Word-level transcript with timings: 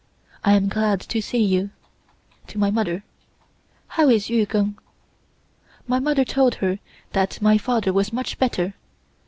I 0.43 0.53
am 0.53 0.67
glad 0.67 0.99
to 1.01 1.21
see 1.21 1.43
you 1.43 1.69
(to 2.47 2.57
my 2.57 2.71
mother). 2.71 3.03
How 3.89 4.09
is 4.09 4.31
Yu 4.31 4.47
Keng?" 4.47 4.79
My 5.87 5.99
mother 5.99 6.25
told 6.25 6.55
her 6.55 6.79
that 7.11 7.39
my 7.39 7.59
father 7.59 7.93
was 7.93 8.11
much 8.11 8.39
better. 8.39 8.73